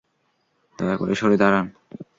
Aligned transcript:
দয়া 0.79 0.95
করে 0.97 1.13
সরে 1.15 1.37
দাঁড়ান। 1.37 1.65